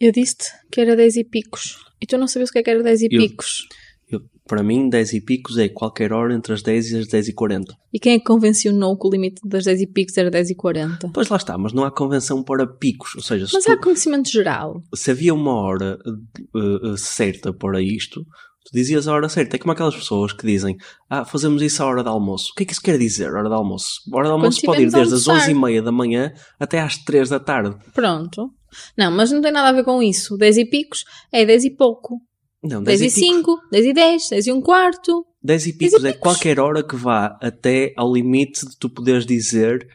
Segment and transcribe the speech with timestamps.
[0.00, 1.76] Eu disse-te que era 10 e picos.
[2.00, 3.66] E tu não sabias o que é que era 10 e Eu- picos.
[4.10, 7.28] Eu- para mim, 10 e picos é qualquer hora entre as 10 e as 10
[7.28, 7.74] e 40.
[7.92, 10.54] E quem é que convencionou que o limite das 10 e picos era 10 e
[10.54, 11.10] 40?
[11.14, 13.14] Pois lá está, mas não há convenção para picos.
[13.16, 14.82] Ou seja, se, Mas tu- há conhecimento geral.
[14.94, 19.56] se havia uma hora eh, certa para isto, tu dizias a hora certa.
[19.56, 20.76] É como aquelas pessoas que dizem,
[21.08, 22.50] ah, fazemos isso à hora de almoço.
[22.52, 24.02] O que é que isso quer dizer, hora de almoço?
[24.12, 25.50] A hora de almoço pode ir desde as almoçar.
[25.50, 27.74] 11h30 da manhã até às 3 da tarde.
[27.94, 28.50] Pronto.
[28.96, 30.36] Não, mas não tem nada a ver com isso.
[30.36, 32.20] 10 e picos é 10 e pouco.
[32.62, 33.36] Não, 10 10 e e picos.
[33.36, 35.26] 5, 10 e 10, 10 e um quarto.
[35.42, 38.88] 10 e 10 e picos é qualquer hora que vá até ao limite de tu
[38.88, 39.88] poderes dizer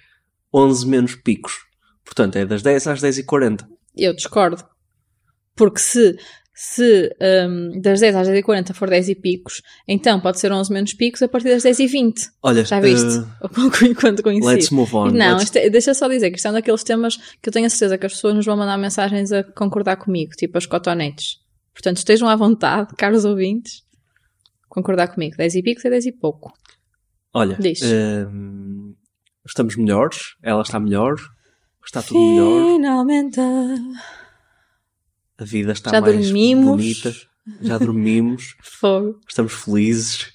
[0.53, 1.65] 11 menos picos.
[2.03, 3.69] Portanto, é das 10 às 10 e 40.
[3.95, 4.63] Eu discordo.
[5.55, 6.17] Porque se,
[6.53, 7.09] se
[7.47, 10.71] hum, das 10 às 10 e 40 for 10 e picos, então pode ser 11
[10.71, 12.29] menos picos a partir das 10 e 20.
[12.43, 13.07] Olha, Já viste?
[13.41, 14.45] eh, Quando conheci.
[14.47, 15.11] let's move on.
[15.11, 17.65] Não, isto é- deixa só dizer que isto é um daqueles temas que eu tenho
[17.65, 21.39] a certeza que as pessoas nos vão mandar mensagens a concordar comigo, tipo as cotonetes.
[21.73, 23.83] Portanto, estejam à vontade, caros ouvintes,
[24.67, 25.37] concordar comigo.
[25.37, 26.51] 10 e picos é 10 e pouco.
[27.33, 28.91] Olha, ehm,
[29.47, 31.15] estamos melhores, ela está melhor,
[31.85, 33.39] está tudo melhor, Finalmente.
[35.41, 36.65] A vida está Já mais dormimos.
[36.65, 37.13] bonita,
[37.61, 39.19] já dormimos, Fogo.
[39.27, 40.31] estamos felizes.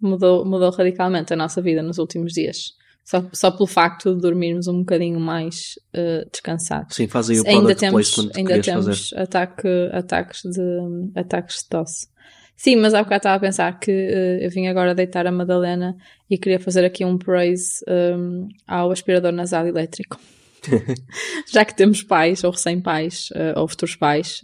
[0.00, 2.72] Mudou, mudou radicalmente a nossa vida nos últimos dias.
[3.04, 6.94] Só, só pelo facto de dormirmos um bocadinho mais eh, descansados.
[6.94, 9.22] Sim, faz aí o ainda temos, ainda temos fazer.
[9.22, 12.06] ataque, ataques, de, ataques de tosse.
[12.54, 15.96] Sim, mas há bocado estava a pensar que eh, eu vim agora deitar a Madalena
[16.28, 20.20] e queria fazer aqui um praise um, ao aspirador nasal elétrico.
[21.50, 24.42] Já que temos pais, ou recém-pais, eh, ou futuros pais,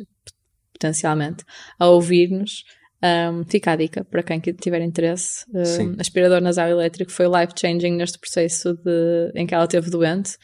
[0.72, 1.44] potencialmente,
[1.78, 2.64] a ouvir-nos,
[3.04, 5.44] um, fica a dica para quem que tiver interesse.
[5.50, 10.36] Um, aspirador nasal elétrico foi life-changing neste processo de, em que ela esteve doente.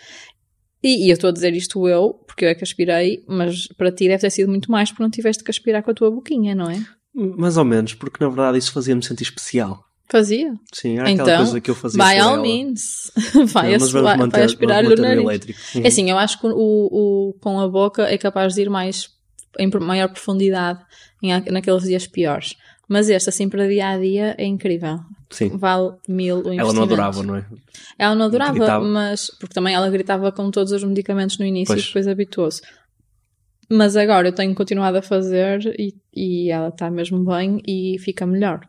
[0.83, 3.91] E, e eu estou a dizer isto eu, porque eu é que aspirei, mas para
[3.91, 6.55] ti deve ter sido muito mais porque não tiveste que aspirar com a tua boquinha,
[6.55, 6.83] não é?
[7.15, 9.85] Mais ou menos, porque na verdade isso fazia-me sentir especial.
[10.11, 10.53] Fazia.
[10.73, 12.43] Sim, era aquela Então, coisa que eu fazia By all ela.
[12.43, 13.13] means.
[13.53, 15.23] Vai, Não, vai, manter, vai aspirar-lhe o nariz.
[15.23, 15.61] elétrico.
[15.83, 19.09] É assim, eu acho que o, o, com a boca é capaz de ir mais
[19.59, 20.81] em maior profundidade
[21.23, 22.57] em, naqueles dias piores.
[22.89, 24.99] Mas este, assim, para dia a dia, é incrível.
[25.31, 25.51] Sim.
[25.57, 26.61] Vale mil o investimento.
[26.61, 27.45] Ela não adorava, não é?
[27.97, 28.85] Ela não adorava, Gritava.
[28.85, 29.31] mas.
[29.39, 31.85] Porque também ela gritava com todos os medicamentos no início Pois.
[31.85, 32.63] e depois habituou-se.
[33.71, 38.27] Mas agora eu tenho continuado a fazer e, e ela está mesmo bem e fica
[38.27, 38.61] melhor.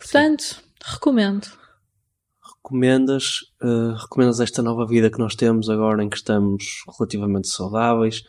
[0.00, 1.46] Portanto, recomendo.
[2.62, 6.64] recomendas, eh, recomendas esta nova vida que nós temos agora em que estamos
[6.98, 8.22] relativamente saudáveis.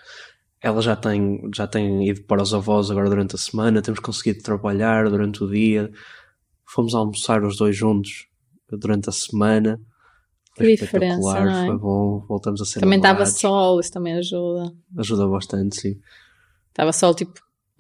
[0.62, 4.44] Ela já tem, já tem ido para os avós agora durante a semana, temos conseguido
[4.44, 5.92] trabalhar durante o dia.
[6.66, 8.28] Fomos almoçar os dois juntos
[8.70, 9.80] durante a semana.
[10.56, 11.68] Foi Que espetacular, diferença, não é?
[11.68, 14.74] foi bom, voltamos a ser Também estava sol, isso também ajuda.
[14.98, 16.00] Ajuda bastante, sim.
[16.70, 17.40] Estava sol tipo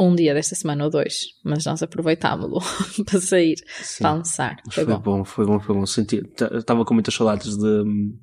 [0.09, 2.59] um dia desta semana ou dois, mas nós aproveitámos-lo
[3.05, 3.99] para sair, sim.
[4.03, 4.55] para almoçar.
[4.69, 4.99] Foi foi bom.
[4.99, 5.85] bom, foi bom, foi bom.
[5.85, 8.17] Senti, t- estava com muitas saudades de hum,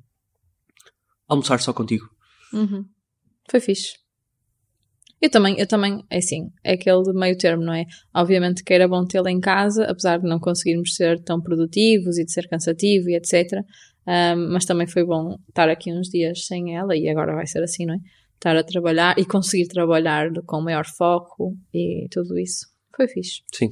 [1.27, 2.09] almoçar só contigo.
[2.53, 2.85] Uhum.
[3.49, 3.93] Foi fixe.
[5.21, 7.85] Eu também, eu também, é assim, é aquele de meio termo, não é?
[8.15, 12.23] Obviamente que era bom tê-la em casa, apesar de não conseguirmos ser tão produtivos e
[12.23, 13.61] de ser cansativo e etc.
[14.07, 17.61] Ahm, mas também foi bom estar aqui uns dias sem ela e agora vai ser
[17.61, 17.97] assim, não é?
[18.39, 22.67] Estar a trabalhar e conseguir trabalhar com maior foco e tudo isso.
[22.95, 23.41] Foi fixe.
[23.53, 23.69] Sim.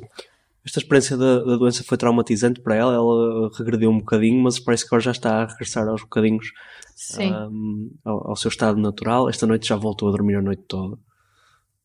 [0.65, 4.83] Esta experiência da, da doença foi traumatizante para ela, ela regrediu um bocadinho, mas parece
[4.83, 6.51] que agora já está a regressar aos bocadinhos
[6.93, 7.33] Sim.
[7.33, 9.29] hum, ao, ao seu estado natural.
[9.29, 10.97] Esta noite já voltou a dormir a noite toda.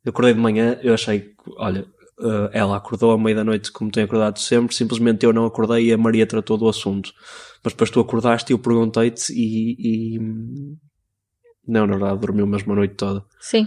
[0.05, 1.87] Eu acordei de manhã, eu achei que, olha,
[2.21, 5.87] eh, ela acordou à meia da noite como tem acordado sempre, simplesmente eu não acordei
[5.87, 7.13] e a Maria tratou do assunto.
[7.63, 10.19] Mas depois tu acordaste e eu perguntei-te e, e,
[11.67, 13.25] Não, na verdade, dormiu mesmo a noite toda.
[13.41, 13.67] Sim.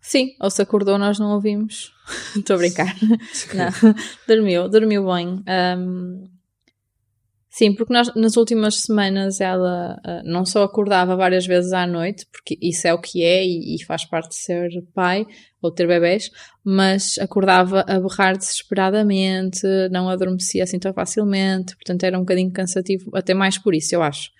[0.00, 1.92] Sim, ou se acordou, nós não ouvimos.
[2.36, 2.96] Estou a brincar.
[3.54, 3.94] Não,
[4.26, 5.42] dormiu, dormiu bem.
[5.46, 6.24] Ahm,
[7.50, 12.26] sim, porque nós, nas últimas semanas ela ah, não só acordava várias vezes à noite,
[12.32, 15.26] porque isso é o que é e, e faz parte de ser pai
[15.60, 16.30] ou ter bebés,
[16.64, 19.60] mas acordava a berrar desesperadamente,
[19.90, 24.02] não adormecia assim tão facilmente, portanto era um bocadinho cansativo, até mais por isso, eu
[24.02, 24.30] acho.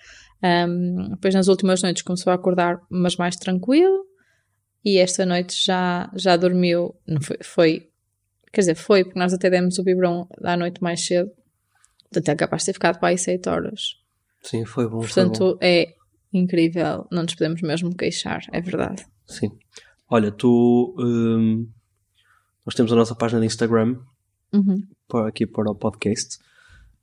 [0.43, 4.07] Ahm, depois nas últimas noites começou a acordar, mas mais tranquilo,
[4.85, 7.91] e esta noite já, já dormiu, não foi, foi
[8.53, 11.31] Quer dizer, foi, porque nós até demos o biberão à noite mais cedo.
[12.11, 13.97] Portanto, é capaz de ter ficado para aí 7 horas.
[14.43, 15.03] Sim, foi bom.
[15.03, 15.31] foi bom.
[15.31, 15.95] Portanto, é
[16.33, 17.07] incrível.
[17.13, 19.07] Não nos podemos mesmo queixar, é verdade.
[19.27, 19.53] Sim.
[20.09, 20.97] Olha, tu.
[20.99, 21.69] hum,
[22.67, 23.97] nós temos a nossa página de Instagram
[24.53, 24.83] Uhum.
[25.07, 26.39] para, aqui para o podcast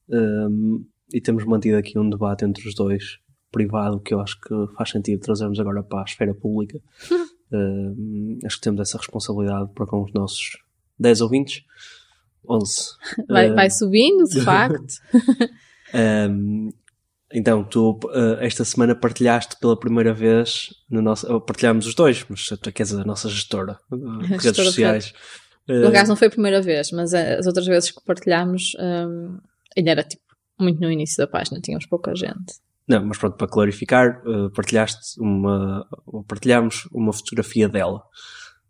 [0.09, 3.19] hum, e temos mantido aqui um debate entre os dois,
[3.57, 6.79] privado, que eu acho que faz sentido trazermos agora para a esfera pública.
[7.51, 10.57] Uh, acho que temos essa responsabilidade para com os nossos
[10.99, 11.63] 10 ouvintes.
[12.47, 12.75] 11.
[13.27, 14.93] Vai, uh, vai subindo, de facto.
[16.29, 16.69] um,
[17.33, 21.41] então, tu uh, esta semana partilhaste pela primeira vez no nosso.
[21.41, 25.13] Partilhámos os dois, mas tu queres a nossa gestora de redes sociais.
[25.67, 29.37] No caso, não foi a primeira vez, mas as outras vezes que partilhámos um,
[29.75, 30.23] ainda era tipo
[30.57, 32.53] muito no início da página, tínhamos pouca gente.
[32.87, 35.85] Não, mas pronto, para clarificar, uh, partilhaste uma.
[36.27, 38.01] Partilhámos uma fotografia dela.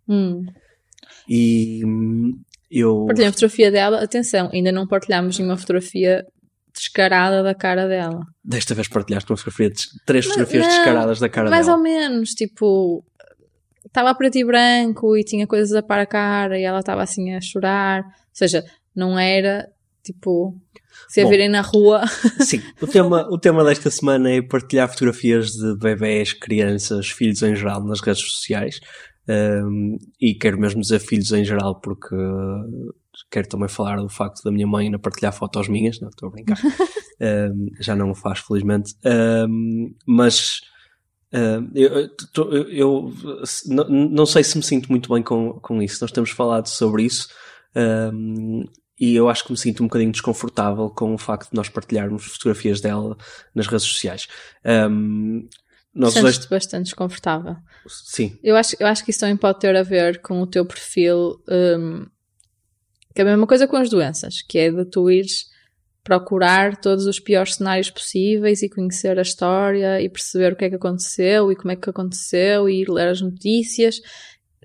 [0.09, 0.43] Hum.
[1.29, 1.81] E
[2.71, 3.05] eu.
[3.05, 6.25] Partilhamos a fotografia dela, atenção, ainda não partilhámos nenhuma fotografia
[6.73, 8.21] descarada da cara dela.
[8.43, 9.71] Desta vez partilhaste uma fotografia,
[10.05, 11.77] três fotografias não, descaradas da cara mais dela.
[11.77, 13.03] Mais ou menos, tipo,
[13.85, 17.33] estava preto e branco e tinha coisas a para a cara e ela estava assim
[17.33, 18.03] a chorar.
[18.03, 18.63] Ou seja,
[18.95, 19.67] não era
[20.07, 20.55] tipo
[21.07, 22.01] se a Bom, virem na rua.
[22.39, 27.55] Sim, o tema, o tema desta semana é partilhar fotografias de bebés, crianças, filhos em
[27.55, 28.79] geral nas redes sociais.
[29.29, 32.15] Um, e quero mesmo dizer filhos em geral porque
[33.29, 36.31] quero também falar do facto da minha mãe ainda partilhar fotos minhas, não estou a
[36.31, 36.57] brincar,
[37.51, 38.93] um, já não o faz felizmente,
[39.49, 40.61] um, mas
[41.75, 42.09] eu,
[42.41, 43.13] eu, eu
[43.65, 47.03] não, não, sei se me sinto muito bem com, com isso, nós temos falado sobre
[47.03, 47.27] isso
[48.99, 52.25] e eu acho que me sinto um bocadinho desconfortável com o facto de nós partilharmos
[52.25, 53.15] fotografias dela
[53.53, 54.27] nas redes sociais.
[54.65, 55.47] Um,
[55.93, 56.49] nós Sentes-te dois...
[56.49, 57.55] bastante desconfortável.
[57.87, 58.37] Sim.
[58.43, 61.41] Eu acho, eu acho que isso também pode ter a ver com o teu perfil,
[61.49, 62.05] um,
[63.15, 65.45] que é a mesma coisa com as doenças, que é de tu ires
[66.03, 70.69] procurar todos os piores cenários possíveis e conhecer a história e perceber o que é
[70.69, 73.99] que aconteceu e como é que aconteceu e ir ler as notícias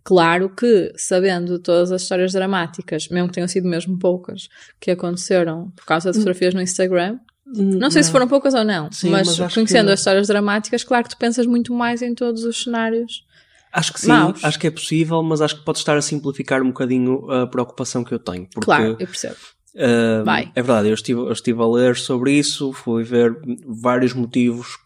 [0.04, 4.48] Claro que, sabendo todas as histórias dramáticas, mesmo que tenham sido mesmo poucas,
[4.80, 6.20] que aconteceram por causa de hum.
[6.20, 8.06] fotografias no Instagram, hum, não sei não.
[8.06, 9.92] se foram poucas ou não, sim, mas, mas conhecendo que...
[9.92, 13.24] as histórias dramáticas, claro que tu pensas muito mais em todos os cenários.
[13.72, 14.44] Acho que sim, maus.
[14.44, 18.02] acho que é possível, mas acho que pode estar a simplificar um bocadinho a preocupação
[18.04, 18.46] que eu tenho.
[18.52, 19.36] Porque, claro, eu percebo.
[19.74, 20.52] Uh, Vai.
[20.54, 23.34] É verdade, eu estive, eu estive a ler sobre isso, fui ver
[23.66, 24.76] vários motivos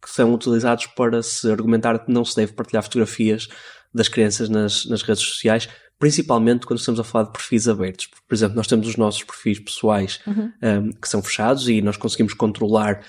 [0.00, 3.48] que são utilizados para se argumentar que não se deve partilhar fotografias
[3.94, 5.68] das crianças nas, nas redes sociais,
[5.98, 8.08] principalmente quando estamos a falar de perfis abertos.
[8.28, 10.52] Por exemplo, nós temos os nossos perfis pessoais uhum.
[10.62, 13.04] um, que são fechados e nós conseguimos controlar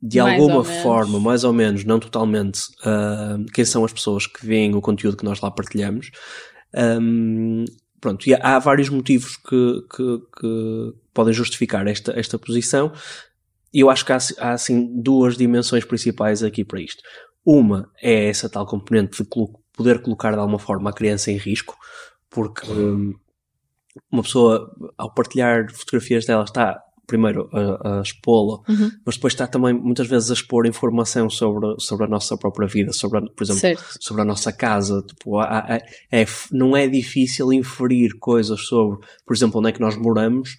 [0.00, 4.44] de mais alguma forma, mais ou menos, não totalmente, uh, quem são as pessoas que
[4.44, 6.10] veem o conteúdo que nós lá partilhamos.
[6.74, 7.64] Um,
[8.00, 12.92] pronto, e há, há vários motivos que, que, que, podem justificar esta, esta posição.
[13.72, 17.02] E eu acho que há, há assim duas dimensões principais aqui para isto.
[17.44, 19.28] Uma é essa tal componente de
[19.72, 21.76] poder colocar de alguma forma a criança em risco,
[22.30, 23.14] porque um,
[24.10, 28.90] uma pessoa, ao partilhar fotografias dela, está primeiro a, a expô-la, uhum.
[29.04, 32.92] mas depois está também muitas vezes a expor informação sobre, sobre a nossa própria vida,
[32.92, 33.98] sobre, a, por exemplo, certo.
[34.00, 35.02] sobre a nossa casa.
[35.06, 35.76] Tipo, há, há,
[36.10, 40.56] é, não é difícil inferir coisas sobre, por exemplo, onde é que nós moramos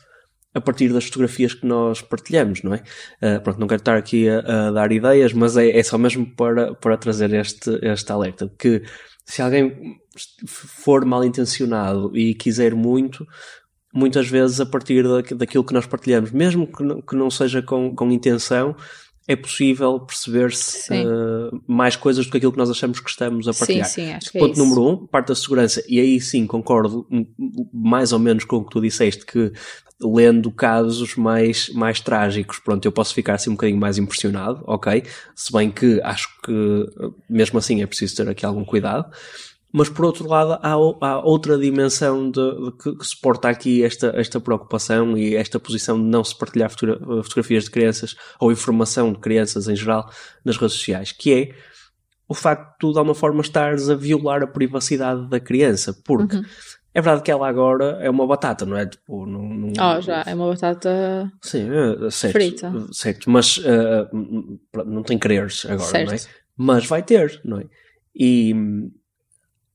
[0.54, 2.84] a partir das fotografias que nós partilhamos, não é?
[3.22, 6.26] Uh, pronto, não quero estar aqui a, a dar ideias, mas é, é, só mesmo
[6.36, 8.84] para, para trazer este, este alerta que
[9.26, 9.98] se alguém
[10.46, 13.26] for mal intencionado e quiser muito,
[13.94, 15.06] muitas vezes a partir
[15.36, 18.76] daquilo que nós partilhamos, mesmo que não, que não seja com, com intenção,
[19.28, 23.54] é possível perceber-se uh, mais coisas do que aquilo que nós achamos que estamos a
[23.54, 23.86] partilhar.
[23.86, 26.46] Sim, sim, acho que é Ponto é número um, parte da segurança, e aí sim
[26.46, 27.08] concordo
[27.74, 29.52] mais ou menos com o que tu disseste, que
[30.02, 35.04] lendo casos mais, mais trágicos, pronto, eu posso ficar assim um bocadinho mais impressionado, ok?
[35.36, 36.86] Se bem que acho que
[37.30, 39.10] mesmo assim é preciso ter aqui algum cuidado.
[39.76, 44.14] Mas por outro lado, há, há outra dimensão de, de que, que, suporta aqui esta,
[44.16, 49.18] esta preocupação e esta posição de não se partilhar fotografias de crianças ou informação de
[49.18, 50.08] crianças em geral
[50.46, 51.56] nas redes sociais, que é
[52.28, 56.36] o facto de tu, de alguma forma, estares a violar a privacidade da criança, porque
[56.36, 56.44] uhum.
[56.94, 58.86] é verdade que ela agora é uma batata, não é?
[58.86, 59.70] Tipo, não, não...
[59.70, 62.72] Oh, já, é uma batata Sim, é, certo, frita.
[62.92, 64.08] Certo, mas uh,
[64.86, 66.10] não tem quereres agora, certo.
[66.10, 66.20] não é?
[66.56, 67.66] Mas vai ter, não é?
[68.16, 68.54] E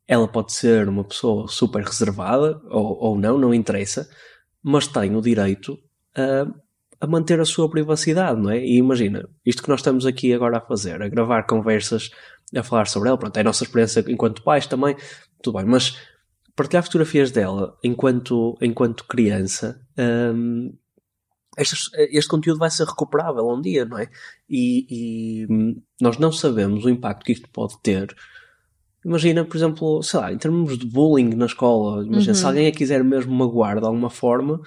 [0.09, 4.09] ela pode ser uma pessoa super reservada, ou, ou não, não interessa,
[4.63, 5.79] mas tem o direito
[6.17, 6.51] a,
[6.99, 8.59] a manter a sua privacidade, não é?
[8.59, 12.11] E imagina, isto que nós estamos aqui agora a fazer, a gravar conversas,
[12.57, 14.97] a falar sobre ela, pronto, é a nossa experiência enquanto pais também,
[15.43, 15.99] tudo bem, mas
[16.57, 19.79] partilhar fotografias dela enquanto, enquanto criança,
[20.35, 20.73] hum,
[21.59, 21.77] este,
[22.11, 24.09] este, conteúdo vai ser recuperável um dia, não é?
[24.49, 28.15] E, e, nós não sabemos o impacto que isto pode ter
[29.05, 32.39] Imagina, por exemplo, sei lá, em termos de bullying na escola, imagina, uhum.
[32.39, 34.61] se alguém a quiser mesmo magoar de alguma forma,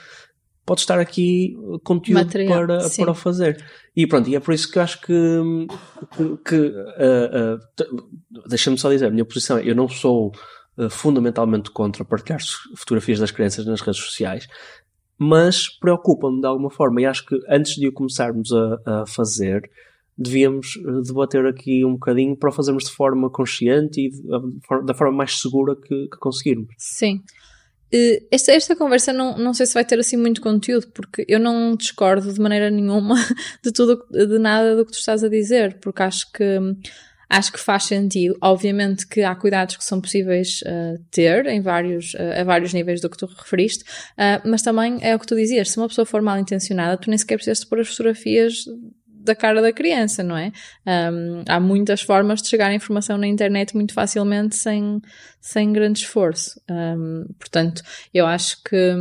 [0.66, 3.02] pode estar aqui conteúdo Material, para, sim.
[3.02, 3.64] para o fazer.
[3.96, 5.68] E pronto, e é por isso que eu acho que,
[6.16, 7.90] que, que, ah, t-
[8.48, 10.32] deixa-me só dizer, a minha posição é, eu não sou
[10.78, 12.40] ah, fundamentalmente contra partilhar
[12.76, 14.48] fotografias das crianças nas redes sociais,
[15.18, 19.70] mas preocupa-me de alguma forma e acho que antes de o começarmos a, a fazer,
[20.22, 24.12] devíamos eh, debater aqui um bocadinho para o fazermos de forma consciente e
[24.68, 26.70] for- da forma mais segura que, que conseguirmos.
[26.78, 27.22] Sim.
[27.94, 31.40] Eh, Esta, esta conversa não, não sei se vai ter assim muito conteúdo, porque eu
[31.40, 33.16] não discordo de maneira nenhuma
[33.64, 36.44] de tudo, de nada do que tu estás a dizer, porque acho que
[37.30, 38.38] acho que faz sentido.
[38.42, 43.00] Obviamente que há cuidados que são possíveis eh, ter em vários, eh, a vários níveis
[43.00, 43.86] do que tu referiste,
[44.18, 47.10] eh, mas também é o que tu dizias, se uma pessoa for mal intencionada, tu
[47.10, 48.66] nem sequer precisas de pôr as fotografias
[49.24, 50.52] da cara da criança, não é?
[50.86, 55.02] Um, há muitas formas de chegar à informação na internet muito facilmente sem,
[55.40, 56.60] sem grande esforço.
[56.70, 57.82] Um, portanto,
[58.14, 58.96] eu acho que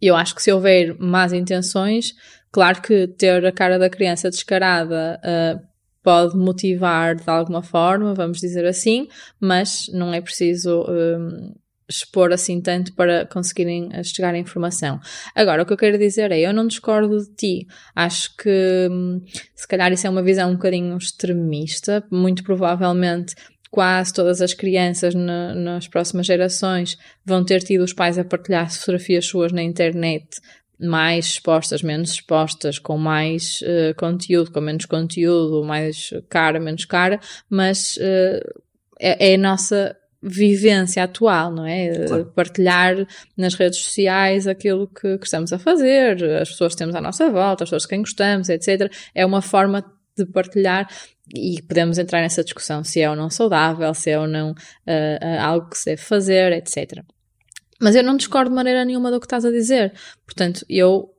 [0.00, 2.14] eu acho que se houver más intenções,
[2.50, 5.70] claro que ter a cara da criança descarada uh,
[6.02, 11.54] pode motivar de alguma forma, vamos dizer assim, mas não é preciso um,
[11.90, 15.00] expor assim tanto para conseguirem chegar à informação.
[15.34, 17.66] Agora, o que eu quero dizer é, eu não discordo de ti.
[17.94, 19.20] Acho que hum,
[19.54, 23.34] se calhar isso é uma visão um bocadinho extremista, muito provavelmente
[23.70, 28.70] quase todas as crianças na, nas próximas gerações vão ter tido os pais a partilhar
[28.70, 30.40] fotografias suas na internet
[30.80, 37.20] mais expostas, menos expostas, com mais uh, conteúdo, com menos conteúdo, mais cara, menos cara,
[37.50, 38.62] mas uh,
[38.98, 42.06] é, é, a nossa vivência atual, não é?
[42.06, 42.32] Claro.
[42.34, 47.00] Partilhar nas redes sociais aquilo que, que, estamos a fazer, as pessoas que temos à
[47.00, 48.92] nossa volta, as pessoas de quem gostamos, etc.
[49.14, 49.84] É uma forma
[50.16, 50.88] de partilhar
[51.34, 54.54] e podemos entrar nessa discussão se é ou não saudável, se é ou não uh,
[54.54, 57.02] uh, algo que se deve fazer, etc.
[57.80, 59.94] Mas eu não discordo de maneira nenhuma do que estás a dizer.
[60.26, 61.14] Portanto, eu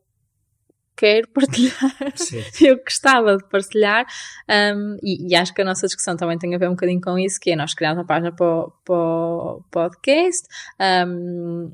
[0.95, 1.73] quero partilhar.
[2.61, 4.05] Eu gostava de partilhar
[4.49, 7.17] um, e, e, acho que a nossa discussão também tem a ver um bocadinho com
[7.17, 10.47] isso, que é nós criamos uma página para o, para o podcast,
[11.07, 11.71] um,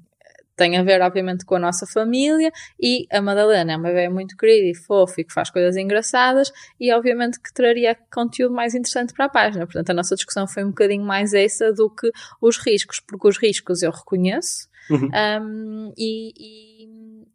[0.56, 4.36] tem a ver obviamente com a nossa família e a Madalena é uma bebê muito
[4.36, 9.14] querida e fofa e que faz coisas engraçadas e obviamente que traria conteúdo mais interessante
[9.14, 9.68] para a página.
[9.68, 12.10] Portanto, a nossa discussão foi um bocadinho mais essa do que
[12.42, 15.10] os riscos, porque os riscos eu reconheço Uhum.
[15.42, 16.88] um, e, e,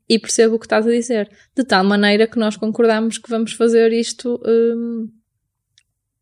[0.09, 1.31] e, percebo o que estás a dizer.
[1.57, 5.09] De tal maneira que nós concordamos que vamos fazer isto um,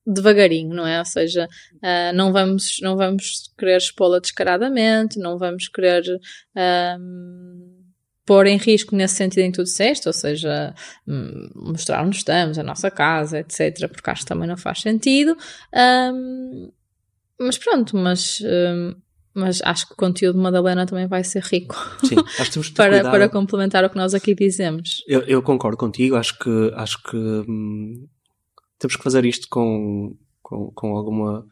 [0.06, 0.99] devagarinho, não é?
[0.99, 1.46] Ou seja,
[1.76, 6.02] uh, não, vamos, não vamos querer expô-la descaradamente, não vamos querer
[6.99, 7.80] um,
[8.25, 10.75] pôr em risco nesse sentido em que tu disseste, ou seja,
[11.06, 15.37] hum, mostrar onde estamos, a nossa casa, etc., porque acho que também não faz sentido.
[15.75, 16.70] Um,
[17.38, 18.94] mas pronto, mas hum,
[19.34, 21.76] mas acho que o conteúdo de Madalena também vai ser rico.
[22.04, 23.12] Sim, acho que temos que para, cuidado.
[23.12, 25.02] para complementar o que nós aqui dizemos.
[25.06, 28.06] Eu, eu concordo contigo, acho que, acho que hum,
[28.78, 31.46] temos que fazer isto com, com, com alguma.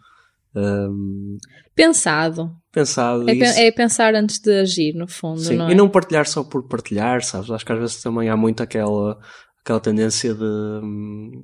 [0.55, 1.39] Hum,
[1.75, 2.51] Pensado.
[2.73, 3.31] pensado.
[3.31, 3.61] É, isso.
[3.61, 5.39] é, pensar antes de agir, no fundo.
[5.39, 5.73] Sim, não é?
[5.73, 7.49] e não partilhar só por partilhar, sabes?
[7.51, 9.17] Acho que às vezes também há muito aquela,
[9.63, 10.43] aquela tendência de.
[10.43, 11.41] Hum,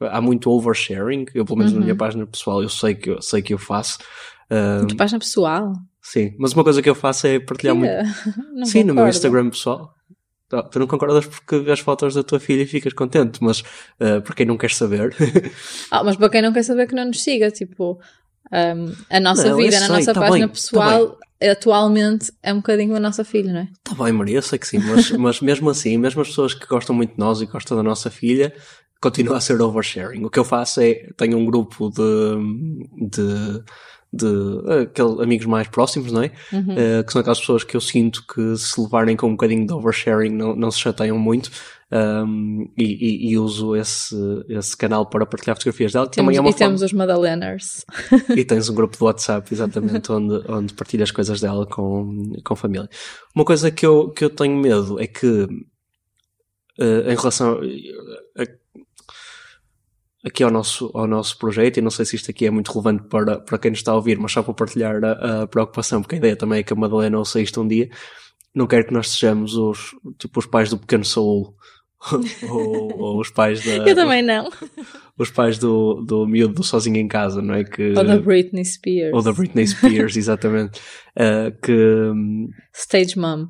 [0.00, 1.26] há muito oversharing.
[1.34, 1.80] Eu, pelo menos uhum.
[1.80, 3.98] na minha página pessoal, eu sei que eu, sei que eu faço.
[4.50, 5.72] Um, tua página pessoal?
[6.00, 7.92] Sim, mas uma coisa que eu faço é partilhar muito.
[8.54, 8.86] Não sim, concordo.
[8.86, 9.92] no meu Instagram pessoal.
[10.70, 13.62] Tu não concordas porque vês fotos da tua filha e ficas contente, mas
[14.00, 15.12] uh, para quem não quer saber.
[15.90, 17.98] ah, mas para quem não quer saber que não nos siga, tipo,
[18.52, 22.58] um, a nossa não, vida na nossa tá página bem, pessoal tá atualmente é um
[22.58, 23.68] bocadinho a nossa filha, não é?
[23.72, 26.66] Está bem, Maria, eu sei que sim, mas, mas mesmo assim, mesmo as pessoas que
[26.66, 28.54] gostam muito de nós e gostam da nossa filha,
[29.00, 30.24] continua a ser oversharing.
[30.24, 33.62] O que eu faço é, tenho um grupo de, de
[34.12, 36.32] de aqueles amigos mais próximos, não é?
[36.52, 36.60] Uhum.
[36.60, 39.72] Uh, que são aquelas pessoas que eu sinto que se levarem com um bocadinho de
[39.72, 41.50] oversharing não, não se chateiam muito
[41.90, 44.16] um, e, e, e, uso esse,
[44.48, 46.06] esse canal para partilhar fotografias dela.
[46.08, 47.84] Temos, Também é uma e temos os Madaleners.
[48.34, 52.56] e tens um grupo de WhatsApp, exatamente, onde, onde partilhas coisas dela com, com a
[52.56, 52.88] família.
[53.34, 55.26] Uma coisa que eu, que eu tenho medo é que
[56.80, 57.60] uh, em relação
[58.36, 58.46] a, a
[60.26, 63.04] aqui ao nosso, ao nosso projeto, e não sei se isto aqui é muito relevante
[63.08, 66.16] para, para quem nos está a ouvir, mas só para partilhar a, a preocupação, porque
[66.16, 67.88] a ideia também é que a Madalena ouça isto um dia,
[68.52, 71.54] não quero que nós sejamos os, tipo, os pais do pequeno Saul,
[72.50, 73.88] ou, ou, os pais da...
[73.88, 74.50] Eu também não.
[75.18, 77.64] Os pais do, do miúdo do Sozinho em Casa, não é?
[77.64, 79.14] Que, ou da Britney Spears.
[79.14, 80.78] Ou da Britney Spears, exatamente.
[81.16, 82.12] Uh, que...
[82.74, 83.46] Stage Mom.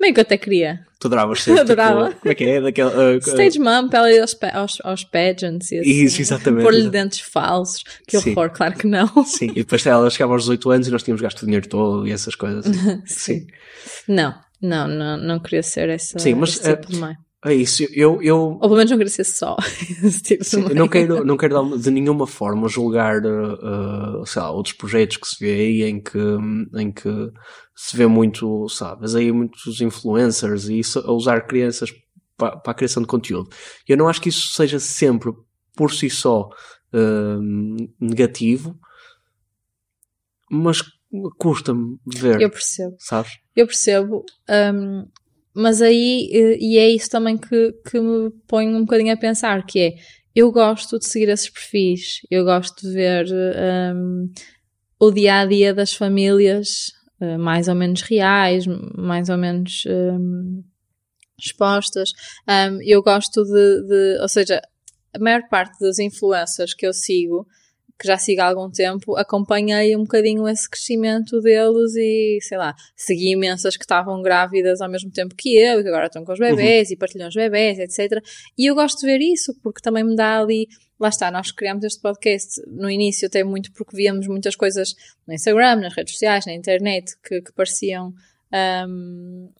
[0.00, 0.80] Bem que eu até queria.
[0.98, 2.08] Tu adoravas ser, Adorava.
[2.08, 2.60] Tipo, como é que é?
[2.60, 5.90] Daquele, uh, Stage Mom para ela ir aos, aos, aos pageants e assim.
[5.90, 6.64] Isso, exatamente.
[6.64, 7.82] Pôr-lhe dentes falsos.
[8.06, 8.54] Que horror, Sim.
[8.54, 9.24] claro que não.
[9.24, 12.06] Sim, e depois ela chegava aos 18 anos e nós tínhamos gasto o dinheiro todo
[12.06, 12.64] e essas coisas.
[12.64, 13.02] Sim.
[13.06, 13.46] Sim.
[14.08, 14.34] Não.
[14.60, 17.14] Não, não, não queria ser essa, Sim, mas, esse tipo de mãe.
[17.44, 19.56] É isso, eu, eu, Ou pelo menos não queria ser só
[20.24, 25.18] tipo Sim, não quero, não quero de nenhuma forma julgar, uh, sei lá, outros projetos
[25.18, 26.18] que se vê aí em que,
[26.76, 27.08] em que
[27.76, 31.92] se vê muito, sabes, aí muitos influencers e isso, a usar crianças
[32.36, 33.48] para, para a criação de conteúdo.
[33.86, 35.32] Eu não acho que isso seja sempre,
[35.76, 36.48] por si só,
[36.92, 38.76] uh, negativo,
[40.50, 40.82] mas
[41.38, 42.96] custa-me ver, Eu percebo.
[42.98, 43.38] sabes?
[43.54, 44.24] Eu percebo.
[44.74, 45.06] hum,
[45.58, 49.66] mas aí, eh, e é isso também que, que me põe um bocadinho a pensar,
[49.66, 49.94] que é,
[50.32, 53.26] eu gosto de seguir esses perfis, eu gosto de ver
[53.92, 54.32] hum,
[55.00, 60.62] o dia-a-dia das famílias eh, mais ou menos reais, mais ou menos hum,
[61.36, 62.10] expostas.
[62.48, 64.62] Hum, eu gosto de, de, ou seja,
[65.12, 67.48] a maior parte das influências que eu sigo,
[67.98, 72.74] que já sigo há algum tempo, acompanhei um bocadinho esse crescimento deles e, sei lá,
[72.94, 76.32] segui imensas que estavam grávidas ao mesmo tempo que eu, e que agora estão com
[76.32, 78.22] os bebés e partilham os bebés, etc.
[78.56, 81.82] E eu gosto de ver isso, porque também me dá ali, lá está, nós criamos
[81.82, 84.94] este podcast no início até muito porque víamos muitas coisas
[85.26, 88.14] no Instagram, nas redes sociais, na internet, que, que pareciam
[88.88, 89.50] hum,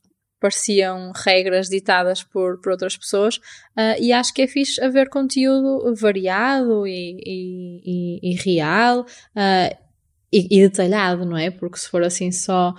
[0.41, 5.95] pareciam regras ditadas por, por outras pessoas uh, e acho que é fixe haver conteúdo
[5.95, 9.89] variado e, e, e, e real uh,
[10.33, 11.51] e, detalhado, não é?
[11.51, 12.75] Porque se for assim só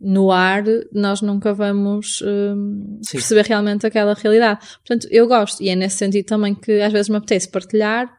[0.00, 4.66] no ar, nós nunca vamos um, perceber realmente aquela realidade.
[4.78, 8.12] Portanto, eu gosto, e é nesse sentido também que às vezes me apetece partilhar,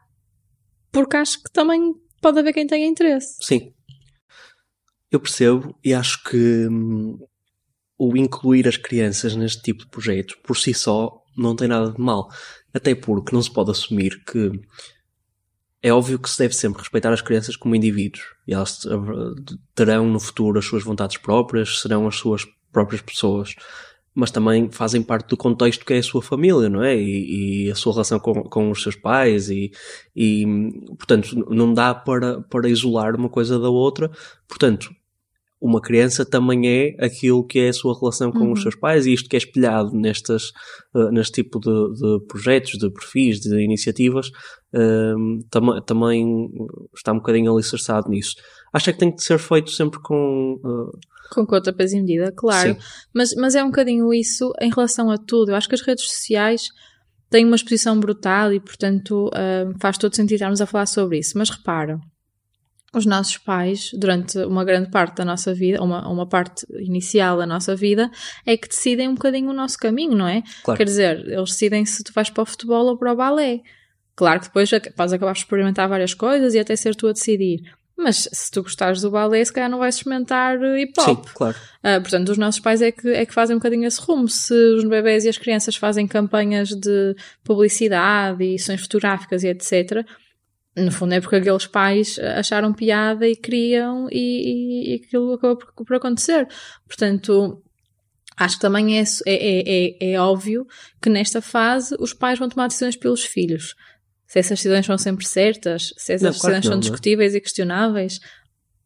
[0.91, 3.35] porque acho que também pode haver quem tenha interesse.
[3.41, 3.73] Sim.
[5.12, 7.19] Eu percebo e acho que hum,
[7.97, 12.00] o incluir as crianças neste tipo de projetos por si só não tem nada de
[12.00, 12.29] mal.
[12.73, 14.51] Até porque não se pode assumir que
[15.81, 18.79] é óbvio que se deve sempre respeitar as crianças como indivíduos e elas
[19.75, 23.53] terão no futuro as suas vontades próprias, serão as suas próprias pessoas,
[24.15, 26.95] mas também fazem parte do contexto que é a sua família, não é?
[26.95, 29.71] E, e a sua relação com, com os seus pais e,
[30.15, 30.45] e,
[30.97, 34.10] portanto, não dá para, para isolar uma coisa da outra.
[34.47, 34.89] Portanto,
[35.63, 38.52] uma criança também é aquilo que é a sua relação com uhum.
[38.52, 40.52] os seus pais e isto que é espelhado nestas,
[40.93, 46.49] uh, neste tipo de, de, projetos, de perfis, de iniciativas, uh, tam também
[46.93, 48.36] está um bocadinho alicerçado nisso.
[48.73, 50.60] Acha que tem que ser feito sempre com...
[50.65, 50.99] Uh...
[51.32, 52.76] Com conta, peso e medida, claro.
[53.15, 55.52] Mas, mas é um bocadinho isso em relação a tudo.
[55.52, 56.63] Eu acho que as redes sociais
[57.30, 59.32] têm uma exposição brutal e, portanto,
[59.80, 61.36] faz todo sentido estarmos a falar sobre isso.
[61.38, 61.99] Mas repara,
[62.93, 67.45] os nossos pais, durante uma grande parte da nossa vida, uma, uma parte inicial da
[67.45, 68.10] nossa vida,
[68.45, 70.43] é que decidem um bocadinho o nosso caminho, não é?
[70.63, 70.77] Claro.
[70.77, 73.62] Quer dizer, eles decidem se tu vais para o futebol ou para o balé.
[74.15, 77.63] Claro que depois podes acabar de experimentar várias coisas e até ser tu a decidir.
[77.97, 81.06] Mas se tu gostares do balé, se calhar não vais experimentar hip hop.
[81.06, 81.56] Sim, claro.
[81.79, 84.27] Uh, portanto, os nossos pais é que, é que fazem um bocadinho esse rumo.
[84.27, 90.06] Se os bebés e as crianças fazem campanhas de publicidade e sessões fotográficas e etc.,
[90.75, 95.57] no fundo é porque aqueles pais acharam piada e queriam e, e, e aquilo acabou
[95.57, 96.47] por, por, acontecer.
[96.88, 97.62] Portanto,
[98.38, 100.65] acho que também é, é, é, é, óbvio
[101.01, 103.75] que nesta fase os pais vão tomar decisões pelos filhos.
[104.25, 107.38] Se essas decisões são sempre certas, se essas não, decisões claro são não, discutíveis não.
[107.38, 108.19] e questionáveis.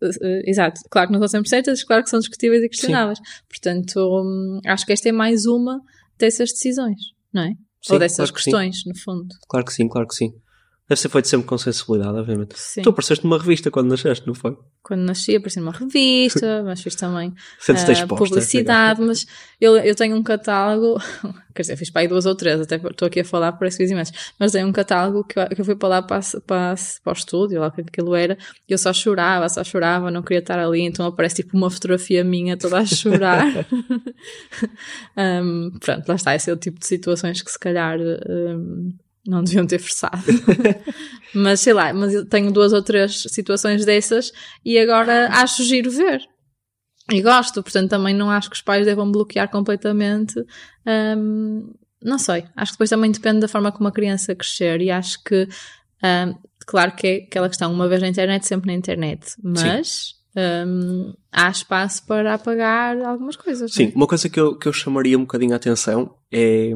[0.02, 3.18] Uh, uh, exato, claro que não são sempre certas, claro que são discutíveis e questionáveis.
[3.18, 3.24] Sim.
[3.48, 5.82] Portanto, um, acho que esta é mais uma
[6.20, 7.00] dessas decisões,
[7.34, 7.54] não é?
[7.82, 8.90] Sim, Ou dessas claro questões, sim.
[8.90, 9.28] no fundo.
[9.48, 10.34] Claro que sim, claro que sim.
[10.90, 12.58] Deve ser feito sempre com sensibilidade, obviamente.
[12.58, 12.82] Sim.
[12.82, 14.58] Tu apareceste numa revista quando nasceste, não foi?
[14.82, 19.28] Quando nasci, apareci numa revista, mas fiz também uh, exposta, publicidade, mas
[19.60, 20.98] eu, eu tenho um catálogo,
[21.54, 23.84] quer dizer, fiz para aí duas ou três, até estou aqui a falar, parece que
[23.84, 26.76] fiz imensos, mas tenho um catálogo que eu, que eu fui para lá para, para,
[27.04, 30.22] para o estúdio, lá o que aquilo era, e eu só chorava, só chorava, não
[30.22, 33.46] queria estar ali, então aparece tipo uma fotografia minha toda a chorar.
[35.18, 38.00] um, pronto, lá está, esse é o tipo de situações que se calhar...
[38.00, 38.94] Um,
[39.30, 40.24] não deviam ter forçado.
[41.34, 44.32] mas sei lá, mas eu tenho duas ou três situações dessas
[44.64, 46.22] e agora acho giro ver.
[47.12, 50.40] E gosto, portanto também não acho que os pais devam bloquear completamente.
[50.86, 54.92] Um, não sei, acho que depois também depende da forma como a criança crescer e
[54.92, 55.48] acho que,
[56.04, 56.36] um,
[56.66, 61.50] claro que é aquela questão, uma vez na internet, sempre na internet, mas um, há
[61.50, 63.74] espaço para apagar algumas coisas.
[63.74, 63.96] Sim, é?
[63.96, 66.72] uma coisa que eu, que eu chamaria um bocadinho a atenção é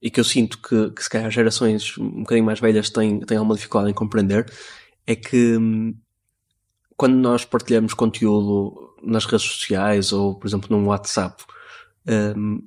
[0.00, 3.36] e que eu sinto que, que se calhar gerações um bocadinho mais velhas têm, têm
[3.36, 4.50] alguma dificuldade em compreender,
[5.06, 5.94] é que hum,
[6.96, 11.44] quando nós partilhamos conteúdo nas redes sociais ou, por exemplo, num WhatsApp,
[12.36, 12.60] um,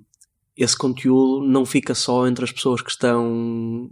[0.55, 3.89] esse conteúdo não fica só entre as pessoas que estão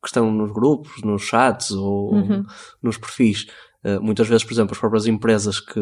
[0.00, 2.44] que estão nos grupos, nos chats ou Uhum.
[2.80, 3.46] nos perfis.
[3.84, 5.80] Uh, muitas vezes, por exemplo, as próprias empresas que,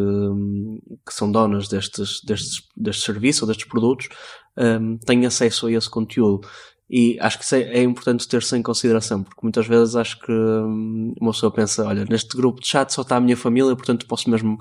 [1.07, 4.09] que são donas destes, destes, destes serviços ou destes produtos
[4.57, 6.49] um, têm acesso a esse conteúdo.
[6.89, 10.33] E acho que isso é, é importante ter-se em consideração, porque muitas vezes acho que
[10.33, 14.07] hum, uma pessoa pensa, olha, neste grupo de chat só está a minha família, portanto
[14.07, 14.59] posso mesmo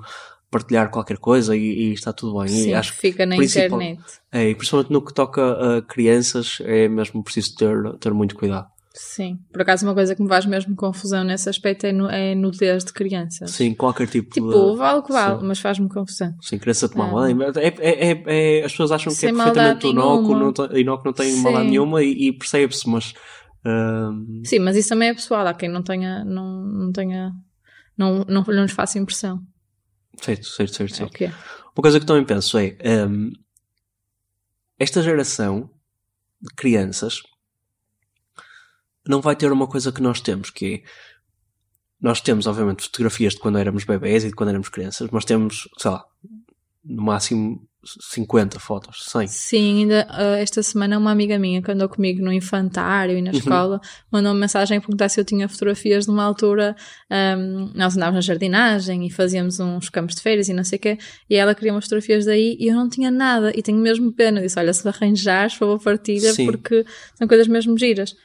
[0.50, 2.48] partilhar qualquer coisa e, e está tudo bem.
[2.48, 4.00] Sim, e acho fica na internet.
[4.32, 8.66] É, e principalmente no que toca a crianças, é mesmo preciso ter, ter muito cuidado.
[8.98, 12.34] Sim, por acaso uma coisa que me faz mesmo confusão nesse aspecto é, no, é
[12.34, 13.50] nudez de crianças.
[13.50, 14.76] Sim, qualquer tipo, tipo de...
[14.78, 15.46] vale o que vale, sim.
[15.46, 16.34] mas faz-me confusão.
[16.40, 17.12] Sim, criança tomar ah.
[17.12, 17.42] banho.
[17.42, 21.30] É, é, é, é, as pessoas acham que é perfeitamente inócuo, não, inócuo não tem
[21.30, 21.42] sim.
[21.42, 23.12] maldade nenhuma e, e percebe-se, mas...
[23.66, 24.44] Uh...
[24.44, 26.24] Sim, mas isso também é pessoal, há quem não tenha...
[26.24, 27.32] Não, não tenha
[27.98, 29.42] não, não, não lhes faça impressão.
[30.22, 30.96] Certo, certo, certo.
[30.96, 31.10] certo.
[31.10, 31.28] Okay.
[31.28, 32.78] Uma coisa que também penso é...
[33.06, 33.30] Um,
[34.78, 35.68] esta geração
[36.40, 37.20] de crianças
[39.06, 40.82] não vai ter uma coisa que nós temos, que é,
[42.00, 45.68] nós temos, obviamente, fotografias de quando éramos bebés e de quando éramos crianças, mas temos,
[45.78, 46.04] sei lá,
[46.84, 47.66] no máximo
[48.00, 49.28] 50 fotos, 100.
[49.28, 53.30] Sim, ainda uh, esta semana uma amiga minha que andou comigo no infantário e na
[53.30, 53.38] uhum.
[53.38, 56.74] escola mandou uma mensagem a perguntar se eu tinha fotografias de uma altura.
[57.10, 60.80] Um, nós andávamos na jardinagem e fazíamos uns campos de feiras e não sei o
[60.80, 60.98] quê,
[61.30, 64.40] e ela queria umas fotografias daí e eu não tinha nada e tenho mesmo pena.
[64.40, 66.46] Disse: Olha, se arranjares, favor, partilha, Sim.
[66.46, 68.16] porque são coisas mesmo giras.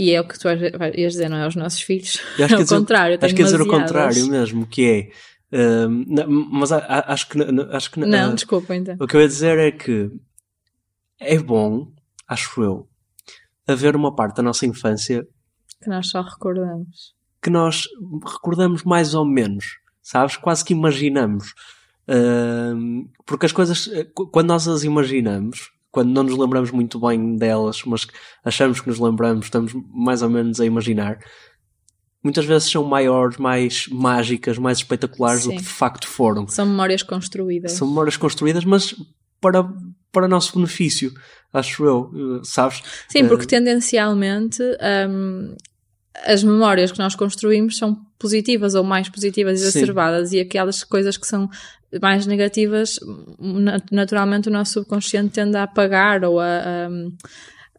[0.00, 1.46] E é o que tu ias dizer, não é?
[1.46, 2.16] Os nossos filhos.
[2.38, 3.18] Eu acho é o contrário.
[3.20, 5.12] Acho que é dizer o contrário mesmo, que
[5.52, 5.86] é.
[5.86, 5.90] Uh,
[6.50, 7.38] mas acho que.
[7.70, 8.96] Acho que não, uh, desculpa então.
[8.98, 10.10] O que eu ia dizer é que
[11.20, 11.92] é bom,
[12.26, 12.88] acho eu,
[13.68, 15.28] haver uma parte da nossa infância
[15.82, 17.14] que nós só recordamos.
[17.42, 17.84] Que nós
[18.24, 20.34] recordamos mais ou menos, sabes?
[20.34, 21.52] Quase que imaginamos.
[22.08, 27.82] Uh, porque as coisas, quando nós as imaginamos, quando não nos lembramos muito bem delas,
[27.84, 28.06] mas
[28.44, 31.18] achamos que nos lembramos, estamos mais ou menos a imaginar,
[32.22, 35.50] muitas vezes são maiores, mais mágicas, mais espetaculares Sim.
[35.50, 36.46] do que de facto foram.
[36.46, 37.72] São memórias construídas.
[37.72, 38.94] São memórias construídas, mas
[39.40, 39.68] para,
[40.12, 41.12] para nosso benefício,
[41.52, 42.82] acho eu, eh, sabes?
[43.08, 44.62] Sim, porque uh, tendencialmente
[45.08, 45.56] um,
[46.24, 51.16] as memórias que nós construímos são positivas ou mais positivas e exacerbadas e aquelas coisas
[51.16, 51.48] que são
[52.00, 53.00] mais negativas,
[53.90, 56.86] naturalmente o nosso subconsciente tende a apagar ou a, a,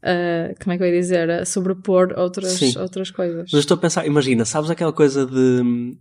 [0.03, 3.49] a como é que eu ia dizer, a sobrepor outras, outras coisas.
[3.51, 5.95] Mas estou a pensar, imagina, sabes aquela coisa de,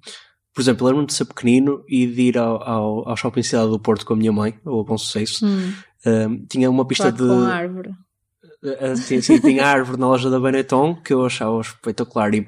[0.52, 3.78] por exemplo, lembro-me de ser pequenino e de ir ao, ao, ao shopping Cidade do
[3.78, 5.72] Porto com a minha mãe, ou a Bom Sucesso, hum.
[6.06, 7.28] um, tinha uma pista claro, de...
[7.28, 7.90] Com árvore
[8.92, 12.46] Assim, assim, tinha árvore na loja da Benetton que eu achava espetacular e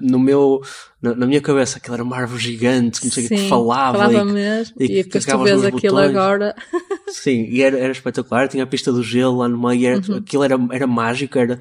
[0.00, 0.60] no meu
[1.00, 4.32] na, na minha cabeça aquilo era uma árvore gigante que, sei, que falava, falava e,
[4.32, 6.10] mesmo e, e que tu vês aquilo botões.
[6.10, 6.56] agora
[7.06, 10.16] sim, e era, era espetacular tinha a pista do gelo lá no meio era, uhum.
[10.16, 11.60] aquilo era, era mágico era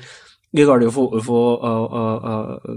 [0.54, 1.62] e agora eu vou, eu vou,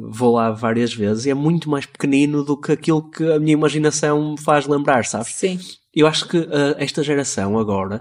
[0.08, 3.54] vou lá várias vezes e é muito mais pequenino do que aquilo que a minha
[3.54, 5.34] imaginação me faz lembrar, sabes?
[5.34, 5.58] Sim.
[5.92, 8.00] Eu acho que uh, esta geração agora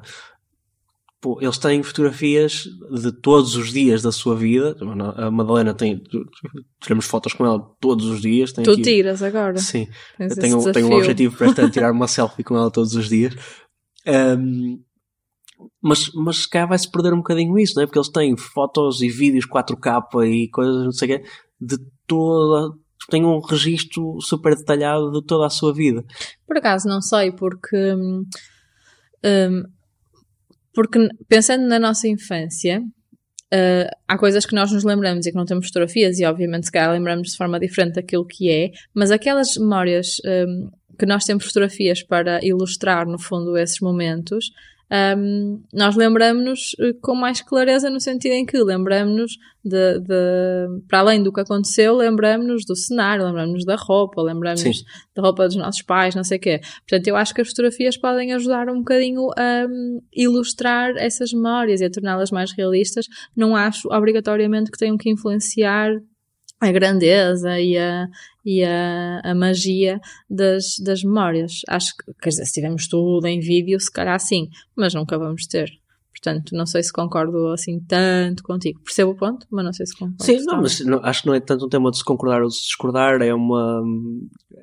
[1.23, 4.75] Pô, eles têm fotografias de todos os dias da sua vida.
[5.15, 6.03] A Madalena tem.
[6.81, 8.51] Tiramos fotos com ela todos os dias.
[8.51, 9.57] Tem tu aqui, tiras agora.
[9.57, 9.87] Sim.
[10.19, 13.33] eu tenho, tenho um objetivo para esta, tirar uma selfie com ela todos os dias.
[14.05, 14.83] Um,
[15.81, 17.85] mas, mas se calhar vai-se perder um bocadinho isso, não é?
[17.85, 21.25] Porque eles têm fotos e vídeos 4K e coisas, não sei o quê,
[21.61, 22.75] de toda.
[23.09, 26.03] Têm um registro super detalhado de toda a sua vida.
[26.45, 27.77] Por acaso, não sei, porque.
[27.93, 28.25] Hum,
[29.23, 29.63] hum
[30.73, 35.45] porque pensando na nossa infância, uh, há coisas que nós nos lembramos e que não
[35.45, 39.55] temos fotografias, e obviamente se calhar lembramos de forma diferente daquilo que é, mas aquelas
[39.57, 44.51] memórias um, que nós temos fotografias para ilustrar, no fundo, esses momentos,
[44.93, 50.99] um, nós lembramos-nos eh, com mais clareza no sentido em que lembramos-nos de, de, para
[50.99, 54.83] além do que aconteceu, lembramos-nos do cenário, lembramos-nos da roupa, lembramos-nos
[55.15, 56.61] da roupa dos nossos pais, não sei o quê.
[56.87, 61.81] Portanto, eu acho que as fotografias podem ajudar um bocadinho a um, ilustrar essas memórias
[61.81, 63.07] e a torná-las mais realistas.
[63.35, 65.91] Não acho obrigatoriamente que tenham que influenciar
[66.61, 68.07] a grandeza e a,
[68.45, 71.61] e a, a magia das, das memórias.
[71.67, 75.45] Acho que, quer dizer, se tivermos tudo em vídeo, se calhar sim, mas nunca vamos
[75.47, 75.69] ter.
[76.11, 78.79] Portanto, não sei se concordo assim tanto contigo.
[78.81, 80.23] Percebo o ponto, mas não sei se concordo.
[80.23, 82.47] Sim, não, mas não, acho que não é tanto um tema de se concordar ou
[82.47, 83.83] de se discordar, é uma.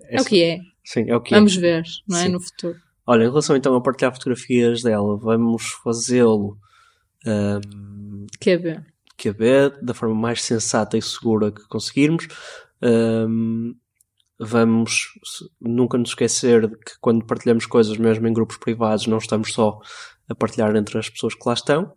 [0.05, 0.59] É, é o que é.
[0.83, 1.61] Sim, é o que vamos é.
[1.61, 2.23] ver, não é?
[2.23, 2.29] Sim.
[2.31, 2.77] No futuro.
[3.07, 6.57] Olha, em relação então a partilhar fotografias dela, vamos fazê-lo.
[7.27, 8.87] Um, Quer ver?
[9.23, 12.27] Caber da forma mais sensata e segura que conseguirmos.
[12.83, 13.75] Um,
[14.39, 15.09] vamos
[15.61, 19.79] nunca nos esquecer de que quando partilhamos coisas, mesmo em grupos privados, não estamos só
[20.29, 21.93] a partilhar entre as pessoas que lá estão.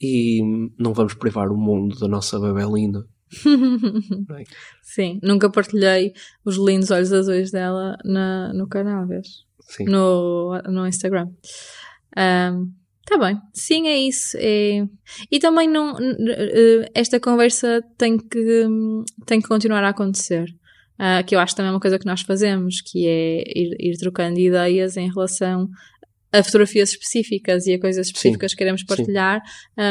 [0.00, 0.40] E
[0.78, 3.06] não vamos privar o mundo da nossa bebê linda
[4.82, 6.12] Sim, nunca partilhei
[6.44, 9.46] os lindos olhos azuis dela na, no canal, vês?
[9.60, 9.84] sim.
[9.84, 11.30] No, no Instagram.
[12.16, 12.72] Ahm,
[13.06, 13.36] tá bem.
[13.52, 14.36] Sim, é isso.
[14.40, 14.84] É...
[15.30, 15.98] E também não.
[15.98, 18.66] n- Esta conversa tem que,
[19.26, 20.46] tem que continuar a acontecer.
[20.98, 23.96] Ah, que eu acho também é uma coisa que nós fazemos, que é ir, ir
[23.98, 25.68] trocando ideias em relação
[26.30, 29.42] a fotografias específicas e a coisas específicas que queremos partilhar.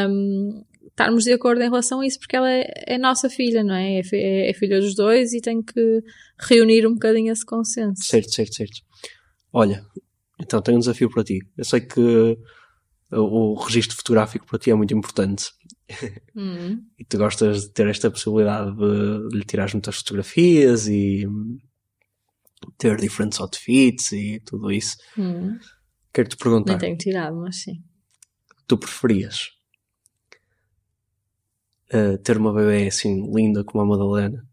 [0.10, 3.76] Hum, estarmos de acordo em relação a isso, porque ela é, é nossa filha, não
[3.76, 4.00] é?
[4.00, 6.02] É, é- é filha dos dois e tem que
[6.40, 8.04] reunir um bocadinho esse consenso.
[8.06, 8.80] Certo, certo, certo.
[9.54, 9.84] Olha,
[10.40, 11.40] então tenho um desafio para ti.
[11.58, 12.38] Eu sei que
[13.12, 15.52] o, o registro fotográfico para ti é muito importante
[16.36, 16.86] Hum.
[16.98, 21.28] e tu gostas de ter esta possibilidade de, de lhe tirar muitas fotografias e
[22.78, 24.98] ter diferentes outfits e tudo isso.
[25.18, 25.58] Hum.
[26.14, 27.84] Quero-te Nem perguntar, tenho tirado, mas sim.
[28.68, 29.50] tu preferias
[31.90, 34.46] eh, ter uma bebê assim linda como a Madalena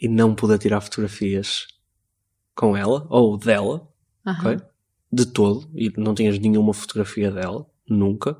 [0.00, 1.66] e não poder tirar fotografias
[2.54, 3.88] com ela ou dela,
[4.26, 4.56] Aham.
[4.56, 4.69] ok?
[5.12, 8.36] De todo, e não tinhas nenhuma fotografia dela, nunca.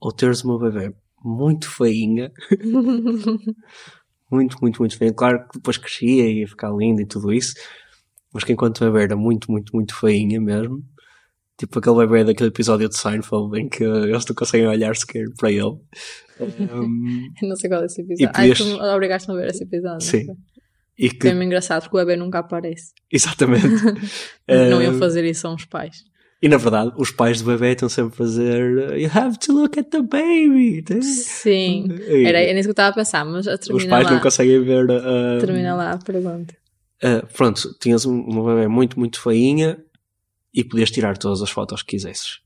[0.00, 2.30] Ou teres uma bebê muito feinha,
[4.30, 5.12] muito, muito, muito feinha.
[5.14, 7.54] Claro que depois crescia e ia ficar linda e tudo isso,
[8.32, 10.84] mas que enquanto bebê era muito, muito, muito feinha mesmo.
[11.58, 15.50] Tipo aquele bebê daquele episódio de Seinfeld em que eles não conseguem olhar sequer para
[15.50, 15.76] ele.
[16.40, 18.32] Um, não sei qual é esse episódio.
[18.32, 19.92] Podias- Ai, tu me obrigaste-me a ver esse episódio.
[19.92, 20.24] não Sim.
[20.26, 20.34] foi?
[20.98, 22.92] E que, É-me engraçado porque o bebê nunca aparece.
[23.10, 23.66] exatamente.
[24.48, 26.04] Não iam fazer isso a uns pais.
[26.40, 29.78] E na verdade, os pais do bebê estão sempre a fazer You have to look
[29.78, 30.84] at the baby.
[31.02, 31.86] Sim.
[32.08, 34.10] E Era, era nisso que eu estava a pensar, mas a os termina pais lá.
[34.12, 34.84] não conseguem ver.
[34.90, 36.52] uh, Termina lá a pergunta.
[37.04, 39.78] uh, pronto, tinhas um- uma bebê muito, muito feinha
[40.52, 42.40] e podias tirar todas as fotos que quisesses.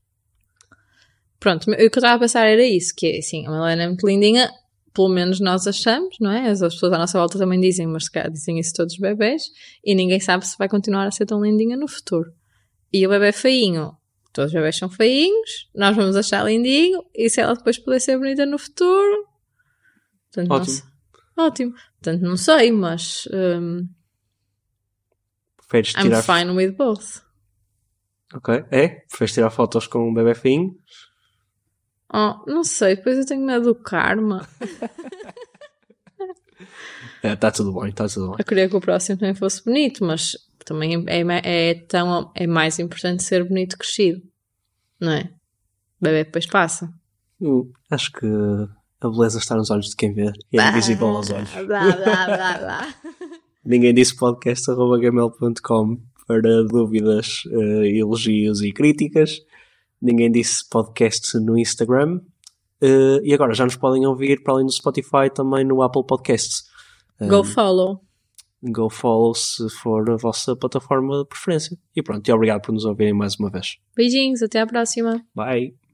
[1.39, 3.87] Pronto, o que eu estava a pensar era isso, que é assim, a Madalena é
[3.87, 4.49] muito lindinha,
[4.97, 6.49] pelo menos nós achamos, não é?
[6.49, 8.99] As as pessoas à nossa volta também dizem, mas se calhar dizem isso todos os
[8.99, 9.43] bebés,
[9.85, 12.33] e ninguém sabe se vai continuar a ser tão lindinha no futuro.
[12.91, 13.95] E o bebê feinho,
[14.33, 18.17] todos os bebés são feinhos, nós vamos achar lindinho, e se ela depois puder ser
[18.17, 19.27] bonita no futuro,
[20.33, 20.75] portanto, Ótimo.
[20.75, 20.83] sei.
[21.37, 21.73] Ótimo.
[22.01, 23.87] Portanto, não sei, mas um,
[25.57, 26.23] Preferes I'm tirar.
[26.23, 27.21] fine with both.
[28.33, 28.87] Ok, é?
[29.09, 30.75] Preferes tirar fotos com um bebê feinho?
[32.13, 34.47] Oh, não sei, depois eu tenho medo do karma.
[37.21, 38.35] Está tudo bem, está tudo bem.
[38.39, 42.47] Eu queria que o próximo também fosse bonito, mas também é, é, é tão, é
[42.47, 44.21] mais importante ser bonito crescido,
[44.99, 45.29] não é?
[45.99, 46.89] Bebê depois passa.
[47.41, 48.25] Hum, acho que
[48.99, 51.51] a beleza está nos olhos de quem vê e é invisível aos olhos.
[51.51, 52.95] Blá, blá, blá, blá.
[53.65, 59.39] Ninguém disse podcast.gmail.com para dúvidas, eh, elogios e críticas.
[60.01, 62.21] Ninguém disse podcast no Instagram.
[62.81, 66.63] Eh, e agora já nos podem ouvir para além do Spotify também no Apple Podcasts.
[67.19, 68.01] Go follow.
[68.61, 71.77] Go follow se for a vossa plataforma de preferência.
[71.95, 73.77] E pronto, e obrigado por nos ouvirem mais uma vez.
[73.95, 75.23] Beijinhos, até à próxima.
[75.35, 75.86] Bye!